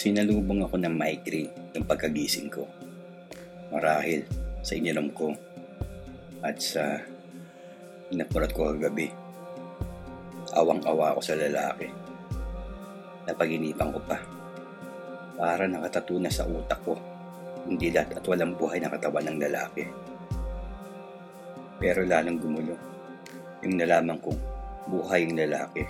[0.00, 2.64] Sinalubong ako ng migraine ng pagkagising ko.
[3.68, 4.24] Marahil
[4.64, 5.36] sa ininom ko
[6.40, 7.04] at sa
[8.08, 9.12] inapurat ko kagabi.
[10.56, 11.92] Awang-awa ako sa lalaki.
[13.28, 14.16] Napaginipan ko pa.
[15.36, 16.96] Para nakatato na sa utak ko
[17.68, 19.84] yung dilat at walang buhay na katawan ng lalaki.
[21.76, 22.72] Pero lalong gumulo
[23.60, 24.40] yung nalaman kong
[24.88, 25.84] buhay yung lalaki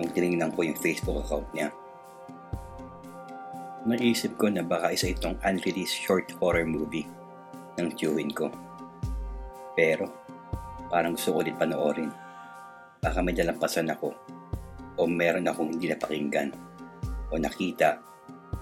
[0.00, 1.68] nung tinignan ko yung Facebook account niya
[3.86, 7.06] naisip ko na baka isa itong unreleased short horror movie
[7.78, 8.46] ng tiyuhin ko.
[9.74, 10.06] Pero,
[10.92, 12.12] parang gusto ko ulit panoorin.
[13.02, 14.14] Baka may dalampasan ako
[15.00, 16.54] o meron akong hindi napakinggan
[17.32, 17.98] o nakita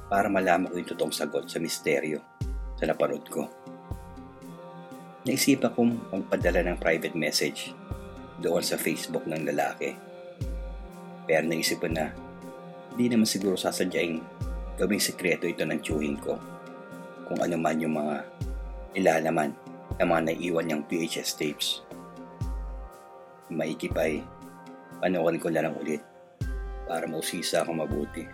[0.08, 2.22] para malaman ko yung totoong sagot sa misteryo
[2.80, 3.44] sa napanood ko.
[5.28, 7.76] Naisipan kong magpadala ng private message
[8.40, 9.92] doon sa Facebook ng lalaki.
[11.28, 12.08] Pero naisip ko na
[12.94, 14.24] hindi naman siguro sasadyaing
[14.80, 16.40] gawing sekreto ito ng chewing ko
[17.28, 18.24] kung ano man yung mga
[18.96, 19.52] ilalaman
[20.00, 21.84] ng mga naiwan niyang VHS tapes.
[23.52, 24.24] Maikip ay
[25.04, 26.00] panoorin ko na lang ulit
[26.88, 28.24] para mausisa ako mabuti.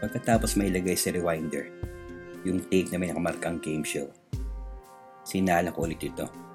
[0.00, 1.68] Pagkatapos may ilagay sa rewinder,
[2.42, 4.10] yung tape na may nakamarkang game show,
[5.22, 6.51] sinala ko ulit ito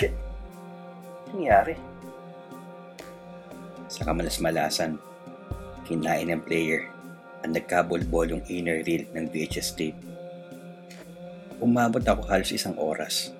[0.00, 0.16] Shit.
[1.36, 1.76] Nangyari?
[3.92, 4.96] Sa kamalas-malasan,
[5.84, 6.88] kinain ng player
[7.44, 10.00] ang nagkabol-bolong inner reel ng VHS tape.
[11.60, 13.36] Umabot ako halos isang oras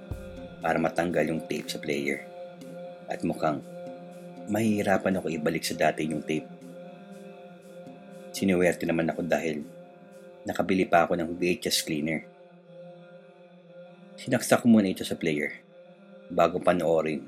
[0.61, 2.29] para matanggal yung tape sa player.
[3.09, 3.65] At mukhang
[4.53, 6.45] mahihirapan ako ibalik sa dati yung tape.
[8.37, 9.65] Sinuwerte naman ako dahil
[10.45, 12.29] nakabili pa ako ng VHS cleaner.
[14.21, 15.70] Sinaksak ko muna ito sa player
[16.31, 17.27] bago panoorin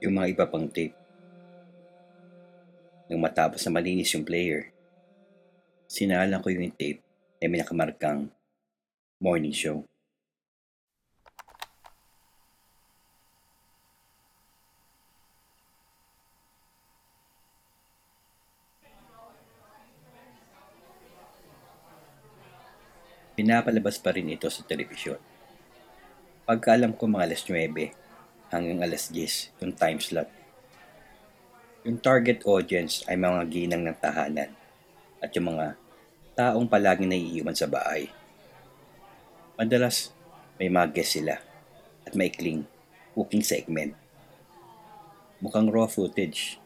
[0.00, 0.96] yung mga iba pang tape.
[3.12, 4.72] Nang matapos na malinis yung player,
[5.84, 7.04] sinalan ko yung tape
[7.36, 8.32] na may nakamarkang
[9.20, 9.84] morning show.
[23.36, 25.16] Pinapalabas pa rin ito sa telebisyon.
[26.44, 28.09] Pagkaalam ko mga alas 9,
[28.50, 30.28] hanggang alas 10 yung time slot.
[31.86, 34.52] Yung target audience ay mga ginang ng tahanan
[35.22, 35.78] at yung mga
[36.36, 38.10] taong palaging naiiwan sa bahay.
[39.56, 40.12] Madalas
[40.60, 41.40] may mga guest sila
[42.04, 42.66] at maikling
[43.16, 43.96] cooking segment.
[45.40, 46.60] Mukhang raw footage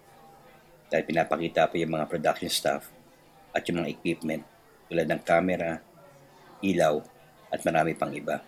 [0.90, 2.90] dahil pinapakita pa yung mga production staff
[3.54, 4.42] at yung mga equipment
[4.90, 5.78] tulad ng camera,
[6.58, 6.98] ilaw
[7.54, 8.42] at marami pang iba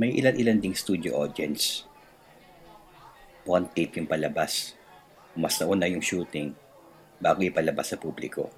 [0.00, 1.84] may ilan-ilan ding studio audience.
[3.44, 4.72] One tape yung palabas.
[5.36, 6.56] Mas nauna yung shooting
[7.20, 8.48] bago ipalabas sa publiko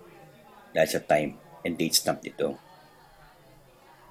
[0.70, 1.34] dahil sa time
[1.66, 2.54] and date stamp nito.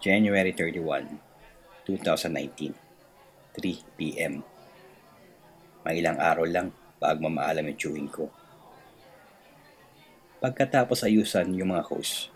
[0.03, 4.43] January 31, 2019, 3 p.m.
[5.87, 8.27] May ilang araw lang bago mamaalam yung chewing ko.
[10.43, 12.27] Pagkatapos ayusan yung mga host,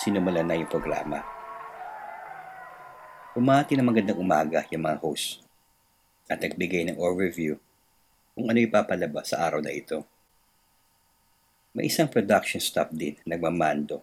[0.00, 1.20] sinumulan na yung programa.
[3.36, 5.44] Umati ng magandang umaga yung mga host
[6.24, 7.60] at nagbigay ng overview
[8.32, 10.00] kung ano ipapalabas sa araw na ito.
[11.76, 14.00] May isang production staff din nagmamando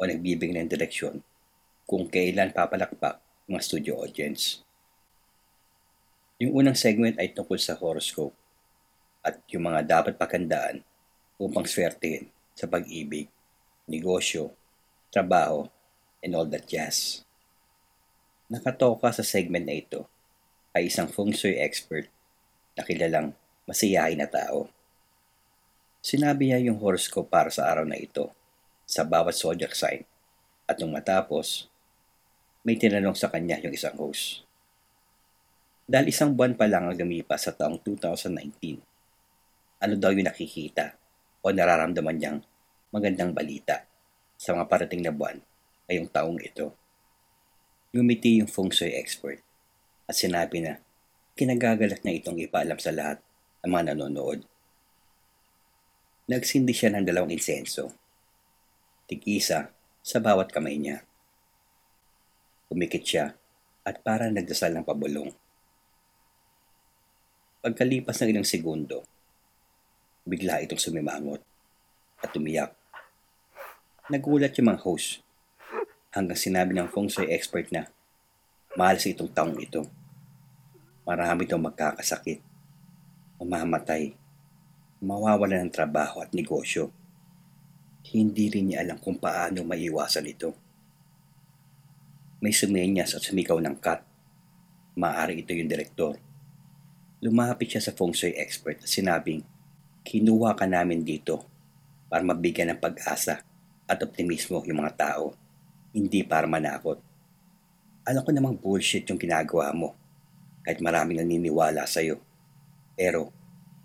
[0.00, 1.20] o nagbibigay ng direksyon
[1.84, 4.64] kung kailan papalakpak mga studio audience.
[6.40, 8.32] Yung unang segment ay tungkol sa horoscope
[9.20, 10.80] at yung mga dapat pakandaan
[11.36, 13.28] upang swertehin sa pag-ibig,
[13.84, 14.56] negosyo,
[15.10, 15.70] trabaho,
[16.24, 17.22] and all that jazz.
[18.50, 20.06] Nakatoka sa segment na ito
[20.74, 22.06] ay isang feng shui expert
[22.78, 23.34] na kilalang
[23.66, 24.70] masiyahin na tao.
[26.04, 28.30] Sinabi niya yung horoscope para sa araw na ito
[28.86, 30.06] sa bawat zodiac sign
[30.70, 31.66] at nung matapos,
[32.62, 34.42] may tinanong sa kanya yung isang host.
[35.86, 38.82] Dahil isang buwan pa lang ang lumipas sa taong 2019,
[39.82, 40.98] ano daw yung nakikita
[41.42, 42.38] o nararamdaman niyang
[42.90, 43.86] magandang balita
[44.36, 45.40] sa mga parating na buwan
[45.88, 46.72] ngayong taong ito.
[47.96, 49.40] Ngumiti yung feng shui expert
[50.06, 50.78] at sinabi na
[51.36, 53.18] kinagagalak niya itong ipaalam sa lahat
[53.64, 54.44] ng mga nanonood.
[56.26, 57.94] Nagsindi siya ng dalawang insenso.
[59.06, 59.70] Tig-isa
[60.02, 61.06] sa bawat kamay niya.
[62.66, 63.34] Umikit siya
[63.86, 65.30] at parang nagdasal ng pabulong.
[67.62, 69.06] Pagkalipas ng ilang segundo,
[70.26, 71.42] bigla itong sumimangot
[72.22, 72.85] at umiyak.
[74.06, 75.18] Nagulat yung mga host
[76.14, 77.90] hanggang sinabi ng feng shui expert na
[78.78, 79.82] mahal sa itong taong ito.
[81.02, 82.38] Marami itong magkakasakit,
[83.42, 84.14] mamamatay,
[85.02, 86.94] mawawala ng trabaho at negosyo.
[88.06, 90.54] Hindi rin niya alam kung paano maiwasan ito.
[92.38, 94.06] May sumenyas at sumigaw ng cut.
[94.94, 96.14] Maari ito yung direktor.
[97.26, 99.42] Lumapit siya sa feng shui expert at sinabing,
[100.06, 101.42] kinuha ka namin dito
[102.06, 103.42] para mabigyan ng pag-asa
[103.86, 105.32] at optimismo yung mga tao,
[105.94, 106.98] hindi para manakot.
[108.06, 109.94] Alam ko namang bullshit yung ginagawa mo,
[110.66, 112.18] kahit maraming naniniwala sa'yo.
[112.98, 113.30] Pero,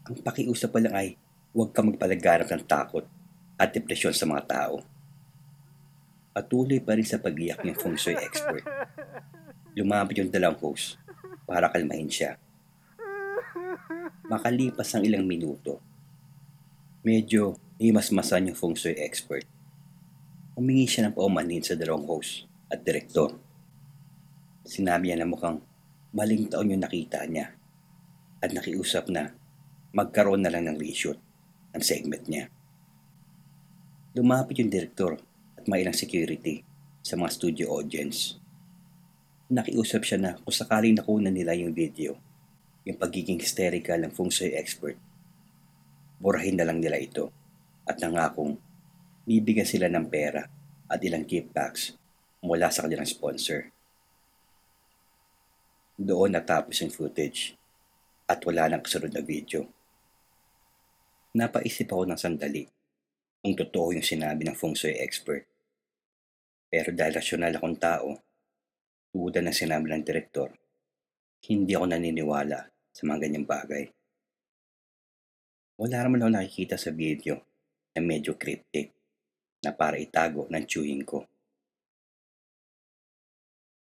[0.05, 1.07] ang pakiusap pa lang ay
[1.53, 3.05] huwag ka magpalaganap ng takot
[3.55, 4.81] at depresyon sa mga tao.
[6.33, 8.65] Patuloy pa rin sa pag-iyak ng feng shui expert.
[9.77, 10.97] Lumapit yung dalawang host
[11.45, 12.41] para kalmahin siya.
[14.31, 15.83] Makalipas ang ilang minuto,
[17.01, 19.41] Medyo himasmasan yung feng shui expert.
[20.55, 23.35] Humingi siya ng paumanhin sa dalawang host at direktor.
[24.67, 25.63] Sinabi niya na mukhang
[26.11, 27.55] maling taon yung nakita niya
[28.43, 29.31] at nakiusap na
[29.95, 31.17] magkaroon na lang ng reshoot
[31.71, 32.51] ang segment niya.
[34.15, 35.19] Lumapit yung direktor
[35.55, 36.67] at may ilang security
[36.99, 38.35] sa mga studio audience.
[39.47, 42.19] Nakiusap siya na kung sakaling nakunan nila yung video,
[42.83, 44.99] yung pagiging hysterical ng feng shui expert
[46.21, 47.33] burahin na lang nila ito
[47.89, 48.61] at nangakong
[49.21, 50.49] bibigyan sila ng pera
[50.89, 51.93] at ilang kickbacks
[52.41, 53.69] mula sa kanilang sponsor.
[56.01, 57.53] Doon natapos yung footage
[58.25, 59.69] at wala nang kasunod na video.
[61.37, 62.65] Napaisip ako ng sandali
[63.39, 65.45] kung totoo yung sinabi ng feng shui expert.
[66.71, 68.09] Pero dahil rasyonal akong tao,
[69.13, 70.49] tulad ng sinabi ng direktor,
[71.45, 72.59] hindi ako naniniwala
[72.89, 73.85] sa mga ganyang bagay.
[75.77, 77.41] Wala naman ako nakikita sa video
[77.93, 79.00] na medyo cryptic
[79.61, 81.29] na para itago ng chewing ko.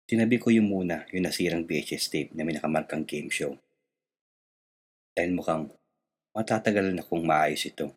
[0.05, 3.56] Sinabi ko yung muna yung nasirang VHS tape na may nakamarkang game show.
[5.17, 5.73] Dahil mukhang
[6.37, 7.97] matatagal na kung maayos ito.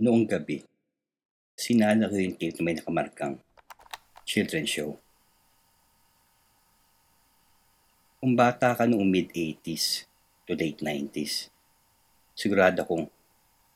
[0.00, 0.64] Noong gabi,
[1.58, 3.36] sinala ko yung tape na may nakamarkang
[4.24, 4.96] children's show.
[8.18, 10.08] Kung bata ka noong mid-80s
[10.48, 11.50] to late 90s,
[12.34, 13.10] sigurado kong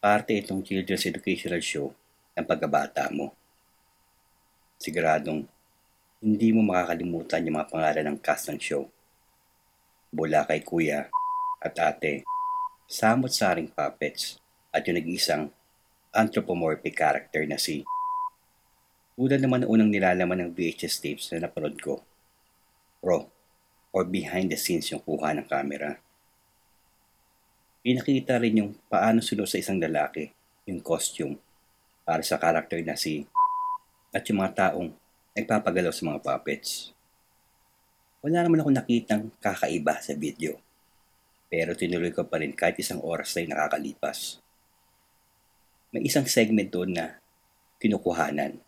[0.02, 1.94] parte itong children's educational show
[2.36, 3.36] ng pagkabata mo.
[4.80, 5.46] Siguradong
[6.22, 8.86] hindi mo makakalimutan yung mga pangalan ng cast ng show.
[10.12, 11.10] Bula kay kuya
[11.62, 12.22] at ate,
[12.86, 14.38] samot-saring puppets
[14.70, 15.50] at yung nag-isang
[16.12, 17.82] anthropomorphic character na si
[19.12, 22.02] Tulad naman ng unang nilalaman ng VHS tapes na napanood ko.
[22.98, 23.30] Pro
[23.94, 26.00] or behind the scenes yung kuha ng camera.
[27.86, 30.32] Pinakita rin yung paano sulo sa isang lalaki,
[30.66, 31.38] yung costume,
[32.02, 33.26] para sa karakter na si
[34.12, 34.92] at yung mga taong
[35.32, 36.92] nagpapagalaw sa mga puppets.
[38.22, 40.60] Wala naman ako nakitang kakaiba sa video.
[41.48, 44.38] Pero tinuloy ko pa rin kahit isang oras na nakakalipas.
[45.92, 47.18] May isang segment doon na
[47.82, 48.60] kinukuhanan.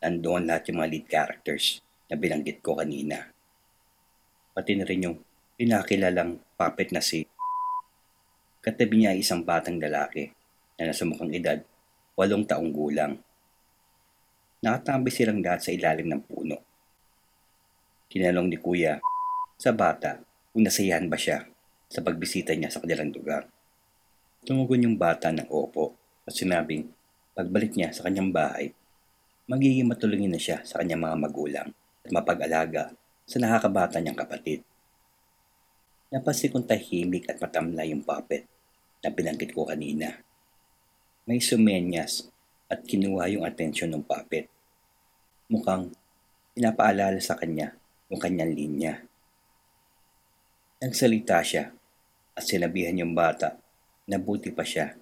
[0.00, 3.28] Nandoon lahat yung mga lead characters na binanggit ko kanina.
[4.56, 5.16] Pati na rin yung
[5.60, 7.22] pinakilalang puppet na si
[8.60, 10.28] Katabi niya ay isang batang lalaki
[10.76, 11.64] na nasa mukhang edad,
[12.20, 13.16] walong taong gulang.
[14.60, 16.60] Nakatambay silang lahat sa ilalim ng puno.
[18.12, 19.00] Kinalong ni kuya
[19.56, 20.20] sa bata
[20.52, 21.48] kung nasayahan ba siya
[21.88, 23.48] sa pagbisita niya sa kanilang lugar.
[24.44, 25.96] Tumugon yung bata ng opo
[26.28, 26.92] at sinabing
[27.32, 28.76] pagbalik niya sa kanyang bahay,
[29.48, 31.68] magiging matulungin na siya sa kanyang mga magulang
[32.04, 32.92] at mapag-alaga
[33.24, 34.60] sa nakakabata niyang kapatid.
[36.12, 38.44] Napansin kong tahimik at matamla yung puppet
[39.00, 40.20] na binanggit ko kanina.
[41.30, 42.26] May sumenyas
[42.66, 44.50] at kinuha yung atensyon ng puppet.
[45.46, 45.94] Mukhang
[46.58, 47.70] pinapaalala sa kanya
[48.10, 48.98] yung kanyang linya.
[50.82, 51.70] Nagsalita siya
[52.34, 53.54] at sinabihan yung bata
[54.10, 54.98] na buti pa siya,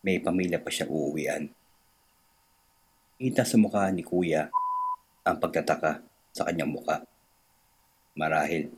[0.00, 1.44] may pamilya pa siya uuwian.
[3.20, 4.48] Kita sa mukha ni kuya
[5.28, 6.00] ang pagtataka
[6.32, 7.04] sa kanyang muka.
[8.16, 8.72] Marahil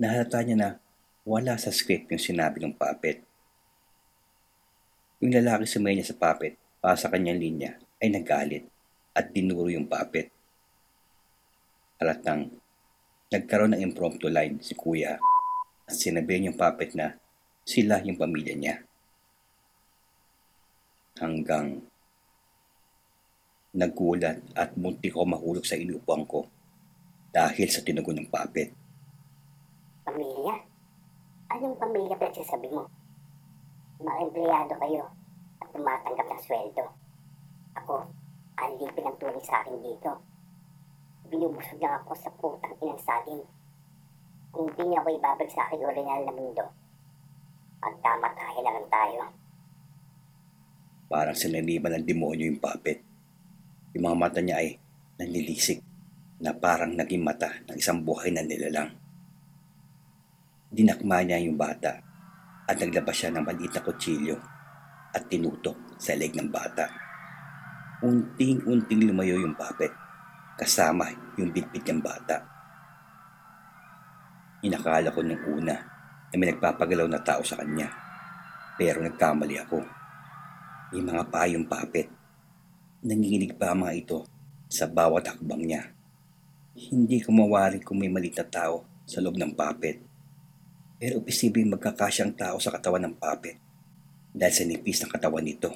[0.00, 0.70] Nahalata niya na
[1.28, 3.20] wala sa script yung sinabi ng puppet.
[5.22, 7.70] Yung lalaki sumay niya sa puppet para sa kanyang linya
[8.02, 8.66] ay nagalit
[9.14, 10.34] at dinuro yung puppet.
[12.02, 12.50] Halatang
[13.30, 15.22] nagkaroon ng impromptu line si kuya
[15.86, 17.14] at sinabi yung puppet na
[17.62, 18.76] sila yung pamilya niya.
[21.22, 21.86] Hanggang
[23.78, 26.50] nagulat at munti ko mahulog sa inupuan ko
[27.30, 28.74] dahil sa tinugon ng puppet.
[30.02, 30.66] Pamilya?
[31.46, 32.90] Anong pamilya pinagsasabi mo?
[34.02, 34.34] Mga
[34.82, 35.06] kayo
[35.62, 36.90] at tumatanggap ng sweldo.
[37.78, 38.02] Ako,
[38.58, 40.18] ang lipin ang turing sa akin dito.
[41.30, 43.46] Binubusog lang ako sa putang inang saging.
[44.50, 46.64] Kung di niya ako ibabag sa aking original na mundo,
[47.78, 49.20] magkamatahin na lang tayo.
[51.06, 52.98] Parang sinaniban ng demonyo yung puppet.
[53.94, 54.82] Yung mga mata niya ay
[55.22, 55.78] nanlilisik
[56.42, 58.90] na parang naging mata ng isang buhay na nilalang.
[60.74, 62.11] Dinakma niya yung bata
[62.72, 64.36] at naglabas siya ng maliit na kutsilyo
[65.12, 66.88] at tinutok sa leg ng bata.
[68.00, 69.92] Unting-unting lumayo yung puppet
[70.56, 72.40] kasama yung bitbit ng bata.
[74.64, 75.76] Inakala ko nung una
[76.32, 77.92] na may nagpapagalaw na tao sa kanya.
[78.80, 79.78] Pero nagkamali ako.
[80.96, 82.08] May mga payong puppet.
[83.04, 84.18] Nanginginig pa mga ito
[84.72, 85.82] sa bawat hakbang niya.
[86.72, 90.11] Hindi ko mawari kung may malit na tao sa loob ng puppet.
[91.02, 93.58] Pero posibleng magkakasyang tao sa katawan ng puppet
[94.30, 95.74] dahil sa nipis ng katawan nito.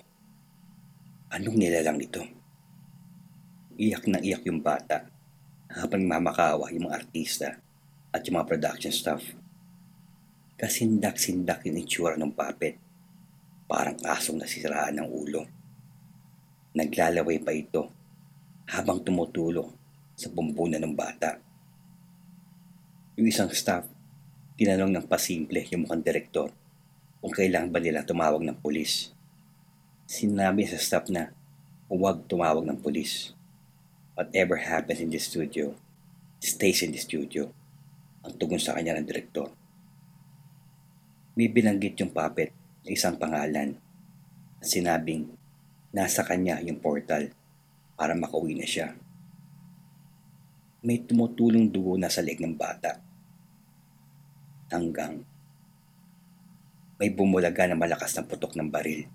[1.35, 2.23] Anong nilalang nito?
[3.75, 5.11] Iyak na iyak yung bata
[5.67, 7.59] habang mamakawa yung mga artista
[8.15, 9.19] at yung mga production staff.
[10.55, 12.79] Kasindak-sindak yung itsura ng puppet.
[13.67, 15.43] Parang asong nasisiraan ng ulo.
[16.71, 17.91] Naglalaway pa ito
[18.71, 19.75] habang tumutulong
[20.15, 21.35] sa bumbunan ng bata.
[23.19, 23.96] Yung isang staff,
[24.57, 26.49] tinanong ng pasimple yung mukhang direktor
[27.21, 29.13] kung kailangan ba nila tumawag ng pulis.
[30.09, 31.29] Sinabi sa staff na
[31.93, 33.37] huwag tumawag ng pulis.
[34.17, 35.77] Whatever happens in the studio,
[36.41, 37.53] stays in the studio.
[38.25, 39.53] Ang tugon sa kanya ng direktor.
[41.37, 42.49] May binanggit yung puppet
[42.81, 43.77] na isang pangalan
[44.57, 45.37] at sinabing
[45.93, 47.29] nasa kanya yung portal
[47.93, 48.97] para makauwi na siya.
[50.81, 53.06] May tumutulong dugo na sa leg ng bata.
[54.67, 55.23] Hanggang
[56.99, 59.07] may bumulaga na malakas na putok ng baril.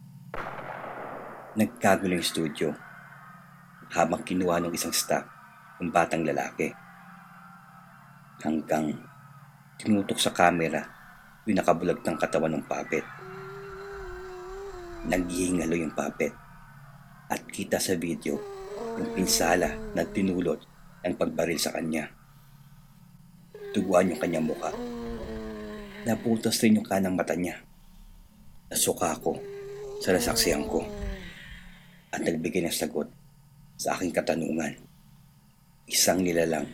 [1.60, 2.68] Nagkagulo yung studio
[3.92, 5.28] habang kinuha ng isang staff
[5.84, 6.72] ng batang lalaki.
[8.40, 8.96] Hanggang
[9.76, 10.88] tinutok sa kamera
[11.44, 13.04] yung nakabulag ng katawan ng puppet.
[15.04, 16.32] Naghihingalo yung puppet
[17.28, 18.40] at kita sa video
[18.96, 20.64] yung pinsala na tinulot
[21.04, 22.08] ng pagbaril sa kanya.
[23.76, 25.01] Tuguan yung kanyang muka.
[26.08, 27.62] Naputos rin yung kanang mata niya.
[28.72, 29.38] Nasuka ko
[30.02, 30.82] sa nasaksiyan ko
[32.10, 33.08] at nagbigay ng sagot
[33.78, 34.76] sa aking katanungan.
[35.86, 36.66] Isang nilalang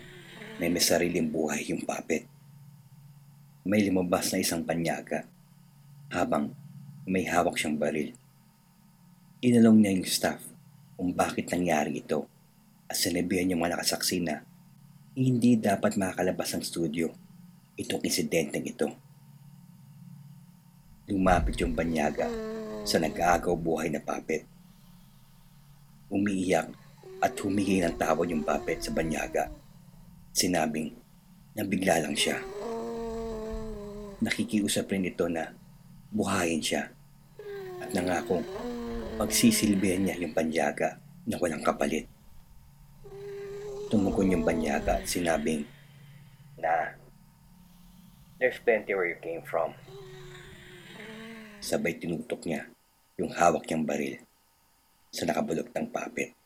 [0.57, 2.37] na may sariling buhay yung puppet
[3.67, 5.27] may lumabas na isang panyaga
[6.07, 6.55] habang
[7.03, 8.15] may hawak siyang baril.
[9.43, 10.39] Inalong niya yung staff
[10.95, 12.31] kung bakit nangyari ito
[12.87, 14.39] at sinabihan yung mga nakasaksi na
[15.19, 17.11] hindi dapat makakalabas ng studio
[17.75, 18.87] itong insidenteng ito.
[21.07, 22.27] Lumapit yung banyaga
[22.83, 24.43] sa nag-aagaw buhay na puppet.
[26.11, 26.71] Umiiyak
[27.23, 29.49] at humingi ng tawad yung puppet sa banyaga.
[30.35, 30.93] Sinabing
[31.55, 32.37] nabigla lang siya
[34.17, 35.53] nakikiusap rin ito na
[36.09, 36.89] buhayin siya
[37.77, 38.41] at nangakong
[39.21, 40.97] pagsisilbihan niya yung banyaga
[41.29, 42.09] na walang kapalit.
[43.93, 45.69] Tumugon yung banyaga at sinabing
[46.57, 46.97] na
[48.41, 49.77] there's plenty where you came from.
[51.57, 52.69] Sabay tinutok niya
[53.17, 54.21] yung hawak niyang baril
[55.09, 56.36] sa nakabulok ng puppet.